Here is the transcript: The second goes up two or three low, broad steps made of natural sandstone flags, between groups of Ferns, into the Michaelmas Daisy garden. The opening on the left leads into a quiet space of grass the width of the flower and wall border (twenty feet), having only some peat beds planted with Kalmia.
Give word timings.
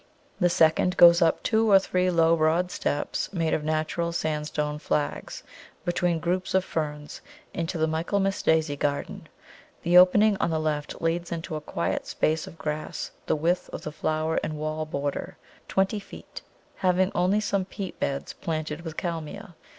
The 0.39 0.49
second 0.49 0.97
goes 0.97 1.21
up 1.21 1.43
two 1.43 1.69
or 1.69 1.77
three 1.77 2.09
low, 2.09 2.35
broad 2.35 2.71
steps 2.71 3.31
made 3.31 3.53
of 3.53 3.63
natural 3.63 4.11
sandstone 4.11 4.79
flags, 4.79 5.43
between 5.85 6.17
groups 6.19 6.55
of 6.55 6.65
Ferns, 6.65 7.21
into 7.53 7.77
the 7.77 7.85
Michaelmas 7.85 8.41
Daisy 8.41 8.75
garden. 8.75 9.29
The 9.83 9.99
opening 9.99 10.37
on 10.39 10.49
the 10.49 10.59
left 10.59 11.03
leads 11.03 11.31
into 11.31 11.55
a 11.55 11.61
quiet 11.61 12.07
space 12.07 12.47
of 12.47 12.57
grass 12.57 13.11
the 13.27 13.35
width 13.35 13.69
of 13.71 13.83
the 13.83 13.91
flower 13.91 14.39
and 14.43 14.57
wall 14.57 14.87
border 14.87 15.37
(twenty 15.67 15.99
feet), 15.99 16.41
having 16.77 17.11
only 17.13 17.39
some 17.39 17.63
peat 17.65 17.99
beds 17.99 18.33
planted 18.33 18.81
with 18.81 18.97
Kalmia. 18.97 19.53